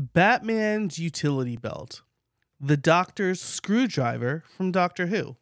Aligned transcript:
Batman's 0.00 1.00
utility 1.00 1.56
belt, 1.56 2.02
the 2.60 2.76
doctor's 2.76 3.40
screwdriver 3.40 4.44
from 4.56 4.70
Doctor 4.70 5.08
Who, 5.08 5.34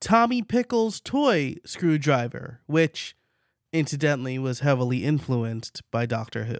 Tommy 0.00 0.42
Pickles' 0.42 1.00
toy 1.00 1.56
screwdriver, 1.64 2.60
which 2.66 3.16
incidentally 3.72 4.38
was 4.38 4.60
heavily 4.60 5.02
influenced 5.02 5.82
by 5.90 6.04
Doctor 6.04 6.44
Who. 6.44 6.58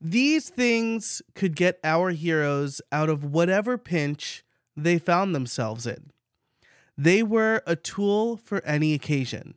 These 0.00 0.48
things 0.48 1.20
could 1.34 1.54
get 1.54 1.78
our 1.84 2.12
heroes 2.12 2.80
out 2.90 3.10
of 3.10 3.22
whatever 3.22 3.76
pinch 3.76 4.44
they 4.74 4.98
found 4.98 5.34
themselves 5.34 5.86
in. 5.86 6.12
They 6.96 7.22
were 7.22 7.62
a 7.66 7.76
tool 7.76 8.38
for 8.38 8.64
any 8.64 8.94
occasion. 8.94 9.52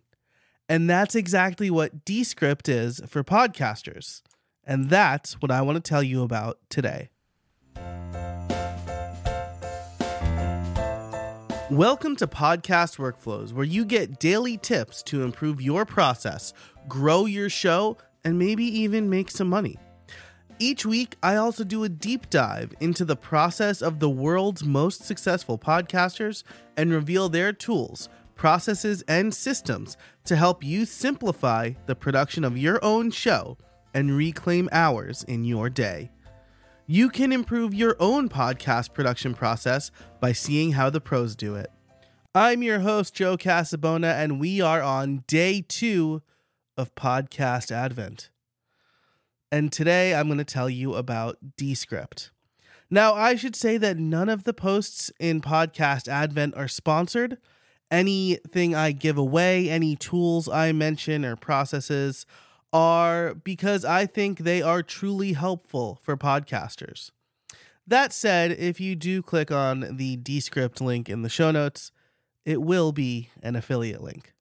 And 0.68 0.90
that's 0.90 1.16
exactly 1.16 1.70
what 1.70 2.04
Descript 2.04 2.68
is 2.68 3.00
for 3.08 3.24
podcasters. 3.24 4.22
And 4.66 4.90
that's 4.90 5.34
what 5.42 5.52
I 5.52 5.62
want 5.64 5.84
to 5.84 5.90
tell 5.90 6.04
you 6.04 6.22
about 6.22 6.60
today. 6.70 7.10
Welcome 11.72 12.16
to 12.18 12.28
Podcast 12.28 12.98
Workflows, 12.98 13.54
where 13.54 13.66
you 13.66 13.86
get 13.86 14.20
daily 14.20 14.58
tips 14.58 15.02
to 15.04 15.24
improve 15.24 15.62
your 15.62 15.86
process, 15.86 16.54
grow 16.88 17.26
your 17.26 17.50
show, 17.50 17.98
and 18.24 18.38
maybe 18.38 18.66
even 18.66 19.10
make 19.10 19.32
some 19.32 19.50
money. 19.50 19.78
Each 20.60 20.86
week, 20.86 21.16
I 21.24 21.38
also 21.38 21.64
do 21.64 21.84
a 21.84 21.90
deep 21.90 22.30
dive 22.30 22.74
into 22.80 23.04
the 23.04 23.16
process 23.16 23.82
of 23.82 24.00
the 24.00 24.10
world's 24.10 24.64
most 24.64 25.06
successful 25.06 25.58
podcasters 25.58 26.44
and 26.78 26.92
reveal 26.92 27.30
their 27.30 27.52
tools, 27.52 28.10
processes, 28.36 29.02
and 29.08 29.34
systems 29.34 29.98
to 30.26 30.36
help 30.36 30.64
you 30.64 30.86
simplify 30.86 31.72
the 31.88 31.96
production 31.96 32.44
of 32.44 32.58
your 32.58 32.84
own 32.84 33.10
show 33.10 33.58
and 33.94 34.16
reclaim 34.16 34.70
hours 34.72 35.24
in 35.24 35.44
your 35.44 35.70
day. 35.70 36.12
You 36.88 37.10
can 37.10 37.32
improve 37.32 37.74
your 37.74 37.96
own 38.00 38.30
podcast 38.30 38.94
production 38.94 39.34
process 39.34 39.92
by 40.20 40.32
seeing 40.34 40.74
how 40.74 40.90
the 40.90 41.02
pros 41.02 41.36
do 41.36 41.56
it. 41.56 41.72
I'm 42.34 42.64
your 42.64 42.80
host, 42.80 43.14
Joe 43.14 43.38
Casabona, 43.38 44.14
and 44.14 44.40
we 44.40 44.62
are 44.62 44.82
on 44.82 45.24
day 45.28 45.64
two 45.68 46.22
of 46.78 46.96
Podcast 46.96 47.72
Advent 47.72 48.30
and 49.52 49.72
today 49.72 50.16
I'm 50.16 50.28
going 50.28 50.38
to 50.38 50.46
tell 50.46 50.70
you 50.70 50.96
about 50.96 51.38
Descript. 51.58 52.32
Now, 52.90 53.14
I 53.14 53.36
should 53.36 53.56
say 53.56 53.78
that 53.78 53.98
none 53.98 54.30
of 54.30 54.46
the 54.46 54.54
posts 54.54 55.12
in 55.20 55.42
Podcast 55.42 56.08
Advent 56.08 56.56
are 56.56 56.68
sponsored. 56.68 57.38
Anything 57.90 58.74
I 58.74 58.94
give 58.94 59.18
away, 59.18 59.70
any 59.70 59.96
tools 59.98 60.48
I 60.48 60.72
mention 60.72 61.26
or 61.26 61.36
processes 61.36 62.26
are 62.74 63.34
because 63.34 63.84
I 63.84 64.06
think 64.06 64.40
they 64.40 64.62
are 64.62 64.84
truly 64.84 65.34
helpful 65.34 66.00
for 66.02 66.16
podcasters. 66.16 67.12
That 67.88 68.14
said, 68.14 68.52
if 68.52 68.80
you 68.80 68.96
do 68.96 69.22
click 69.22 69.52
on 69.52 69.98
the 69.98 70.16
Descript 70.18 70.80
link 70.80 71.10
in 71.10 71.24
the 71.24 71.30
show 71.30 71.52
notes, 71.52 71.92
it 72.46 72.62
will 72.62 72.92
be 72.92 73.30
an 73.42 73.56
affiliate 73.56 74.02
link. 74.02 74.34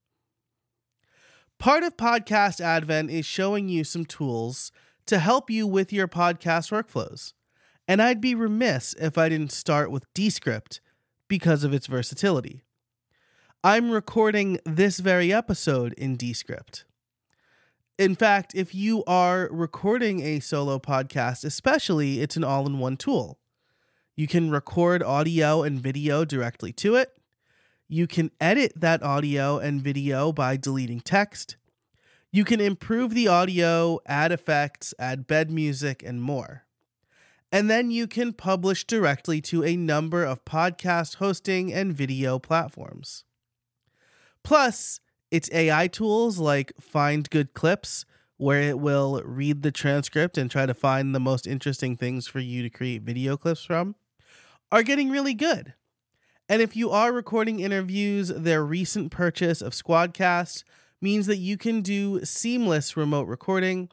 Part 1.59 1.83
of 1.83 1.97
Podcast 1.97 2.61
Advent 2.61 3.11
is 3.11 3.27
showing 3.27 3.69
you 3.69 3.84
some 3.84 4.05
tools 4.05 4.72
to 5.06 5.19
help 5.19 5.50
you 5.50 5.67
with 5.67 5.92
your 5.92 6.09
podcast 6.09 6.70
workflows. 6.70 7.33
And 7.89 8.00
I'd 8.00 8.20
be 8.20 8.34
remiss 8.34 8.94
if 8.94 9.19
I 9.19 9.28
didn't 9.28 9.53
start 9.53 9.91
with 9.91 10.12
Descript 10.15 10.81
because 11.28 11.65
of 11.65 11.75
its 11.75 11.87
versatility. 11.87 12.62
I'm 13.62 13.91
recording 13.91 14.59
this 14.65 15.00
very 15.00 15.33
episode 15.33 15.92
in 15.94 16.17
Descript. 16.17 16.84
In 18.01 18.15
fact, 18.15 18.55
if 18.55 18.75
you 18.75 19.05
are 19.05 19.47
recording 19.53 20.23
a 20.23 20.41
solo 20.41 20.79
podcast, 20.79 21.45
especially, 21.45 22.23
it's 22.23 22.34
an 22.34 22.43
all 22.43 22.67
in 22.67 22.79
one 22.79 22.97
tool. 22.97 23.39
You 24.17 24.27
can 24.27 24.51
record 24.51 25.03
audio 25.03 25.62
and 25.62 25.79
video 25.79 26.25
directly 26.25 26.73
to 26.73 26.95
it. 26.95 27.11
You 27.89 28.06
can 28.06 28.31
edit 28.41 28.73
that 28.75 29.03
audio 29.03 29.59
and 29.59 29.83
video 29.83 30.33
by 30.33 30.56
deleting 30.56 31.00
text. 31.00 31.59
You 32.33 32.43
can 32.43 32.59
improve 32.59 33.12
the 33.12 33.28
audio, 33.28 33.99
add 34.06 34.32
effects, 34.32 34.94
add 34.99 35.27
bed 35.27 35.50
music, 35.50 36.03
and 36.03 36.22
more. 36.22 36.65
And 37.53 37.69
then 37.69 37.91
you 37.91 38.06
can 38.06 38.32
publish 38.32 38.87
directly 38.87 39.43
to 39.43 39.62
a 39.62 39.77
number 39.77 40.25
of 40.25 40.47
podcast 40.47 41.17
hosting 41.17 41.71
and 41.71 41.94
video 41.94 42.38
platforms. 42.38 43.25
Plus, 44.43 45.00
its 45.31 45.51
AI 45.53 45.87
tools 45.89 46.39
like 46.39 46.73
Find 46.81 47.29
Good 47.31 47.55
Clips, 47.55 48.05
where 48.37 48.63
it 48.63 48.79
will 48.79 49.23
read 49.25 49.63
the 49.63 49.71
transcript 49.71 50.39
and 50.39 50.51
try 50.51 50.67
to 50.67 50.75
find 50.75 51.15
the 51.15 51.21
most 51.21 51.47
interesting 51.47 51.97
things 51.97 52.27
for 52.27 52.41
you 52.41 52.63
to 52.63 52.71
create 52.71 53.03
video 53.03 53.37
clips 53.37 53.65
from, 53.65 53.95
are 54.73 54.83
getting 54.83 55.11
really 55.11 55.35
good. 55.35 55.75
And 56.49 56.61
if 56.61 56.75
you 56.75 56.91
are 56.91 57.13
recording 57.13 57.61
interviews, 57.61 58.29
their 58.29 58.65
recent 58.65 59.13
purchase 59.13 59.63
of 59.63 59.73
Squadcast 59.73 60.65
means 61.01 61.27
that 61.27 61.37
you 61.37 61.57
can 61.57 61.81
do 61.81 62.25
seamless 62.25 62.97
remote 62.97 63.29
recording 63.29 63.89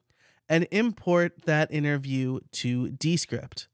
and 0.50 0.68
import 0.72 1.46
that 1.46 1.72
interview 1.72 2.40
to 2.54 2.90
Descript. 2.90 3.68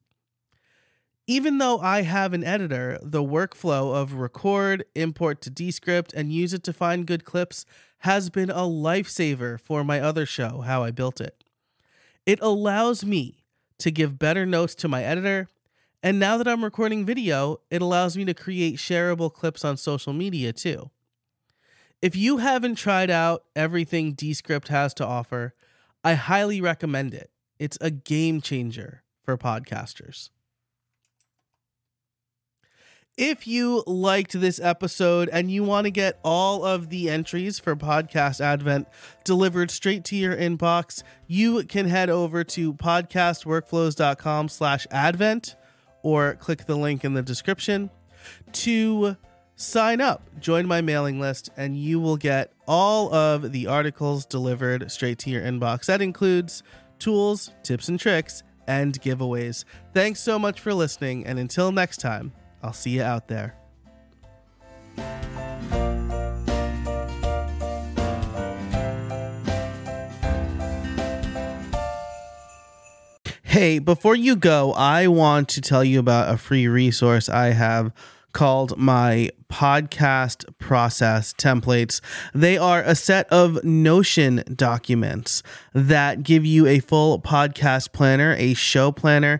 Even 1.25 1.57
though 1.57 1.79
I 1.79 2.01
have 2.01 2.33
an 2.33 2.43
editor, 2.43 2.99
the 3.01 3.23
workflow 3.23 3.95
of 3.95 4.15
record, 4.15 4.83
import 4.93 5.41
to 5.41 5.49
Descript, 5.49 6.11
and 6.13 6.33
use 6.33 6.53
it 6.53 6.63
to 6.65 6.73
find 6.73 7.07
good 7.07 7.23
clips 7.23 7.65
has 7.99 8.29
been 8.29 8.49
a 8.49 8.63
lifesaver 8.63 9.57
for 9.57 9.85
my 9.85 10.01
other 10.01 10.25
show, 10.25 10.61
How 10.61 10.83
I 10.83 10.91
Built 10.91 11.21
It. 11.21 11.41
It 12.25 12.39
allows 12.41 13.05
me 13.05 13.45
to 13.77 13.89
give 13.89 14.19
better 14.19 14.45
notes 14.45 14.75
to 14.75 14.89
my 14.89 15.03
editor, 15.03 15.47
and 16.01 16.19
now 16.19 16.35
that 16.35 16.47
I'm 16.47 16.63
recording 16.63 17.05
video, 17.05 17.61
it 17.71 17.81
allows 17.81 18.17
me 18.17 18.25
to 18.25 18.33
create 18.33 18.75
shareable 18.75 19.31
clips 19.31 19.63
on 19.63 19.77
social 19.77 20.11
media 20.11 20.51
too. 20.51 20.91
If 22.01 22.17
you 22.17 22.39
haven't 22.39 22.75
tried 22.75 23.09
out 23.09 23.45
everything 23.55 24.11
Descript 24.11 24.67
has 24.67 24.93
to 24.95 25.05
offer, 25.05 25.53
I 26.03 26.15
highly 26.15 26.59
recommend 26.59 27.13
it. 27.13 27.31
It's 27.59 27.77
a 27.79 27.91
game 27.91 28.41
changer 28.41 29.03
for 29.23 29.37
podcasters. 29.37 30.29
If 33.17 33.45
you 33.45 33.83
liked 33.85 34.31
this 34.31 34.59
episode 34.59 35.29
and 35.31 35.51
you 35.51 35.63
want 35.63 35.85
to 35.85 35.91
get 35.91 36.19
all 36.23 36.65
of 36.65 36.89
the 36.89 37.11
entries 37.11 37.59
for 37.59 37.75
Podcast 37.75 38.41
Advent 38.41 38.87
delivered 39.23 39.69
straight 39.69 40.03
to 40.05 40.15
your 40.15 40.35
inbox, 40.35 41.03
you 41.27 41.63
can 41.65 41.87
head 41.87 42.09
over 42.09 42.43
to 42.45 42.73
podcastworkflows.com 42.73 44.49
slash 44.49 44.87
advent 44.89 45.55
or 46.01 46.33
click 46.39 46.65
the 46.65 46.75
link 46.75 47.05
in 47.05 47.13
the 47.13 47.21
description 47.21 47.91
to 48.51 49.15
sign 49.57 50.01
up, 50.01 50.27
join 50.39 50.65
my 50.65 50.81
mailing 50.81 51.19
list, 51.19 51.51
and 51.55 51.77
you 51.77 51.99
will 51.99 52.17
get 52.17 52.51
all 52.67 53.13
of 53.13 53.51
the 53.51 53.67
articles 53.67 54.25
delivered 54.25 54.91
straight 54.91 55.19
to 55.19 55.29
your 55.29 55.43
inbox. 55.43 55.85
That 55.85 56.01
includes 56.01 56.63
tools, 56.97 57.51
tips 57.61 57.89
and 57.89 57.99
tricks, 57.99 58.41
and 58.67 58.99
giveaways. 58.99 59.65
Thanks 59.93 60.19
so 60.19 60.39
much 60.39 60.59
for 60.59 60.73
listening, 60.73 61.27
and 61.27 61.37
until 61.37 61.71
next 61.71 61.97
time, 61.97 62.33
I'll 62.63 62.73
see 62.73 62.91
you 62.91 63.03
out 63.03 63.27
there. 63.27 63.55
Hey, 73.43 73.77
before 73.77 74.15
you 74.15 74.35
go, 74.35 74.73
I 74.73 75.05
want 75.07 75.47
to 75.49 75.61
tell 75.61 75.83
you 75.83 75.99
about 75.99 76.33
a 76.33 76.37
free 76.37 76.67
resource 76.67 77.29
I 77.29 77.47
have 77.49 77.91
called 78.31 78.75
my 78.77 79.29
podcast 79.47 80.57
process 80.57 81.33
templates. 81.33 82.01
They 82.33 82.57
are 82.57 82.81
a 82.81 82.95
set 82.95 83.29
of 83.29 83.63
Notion 83.63 84.43
documents 84.55 85.43
that 85.73 86.23
give 86.23 86.43
you 86.43 86.65
a 86.65 86.79
full 86.79 87.21
podcast 87.21 87.93
planner, 87.93 88.35
a 88.39 88.55
show 88.55 88.91
planner, 88.91 89.39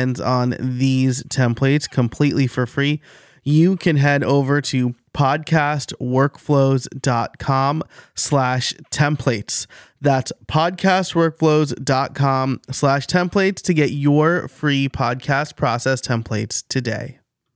on 0.19 0.55
these 0.59 1.23
templates 1.23 1.89
completely 1.89 2.47
for 2.47 2.65
free, 2.65 2.99
you 3.43 3.75
can 3.75 3.97
head 3.97 4.23
over 4.23 4.61
to 4.61 4.95
podcastworkflows.com 5.13 7.83
slash 8.15 8.73
templates. 8.91 9.67
That's 9.99 10.31
podcastworkflows.com 10.47 12.61
slash 12.71 13.07
templates 13.07 13.61
to 13.63 13.73
get 13.73 13.91
your 13.91 14.47
free 14.47 14.87
podcast 14.89 15.55
process 15.55 16.01
templates 16.01 16.63
today. 16.67 17.20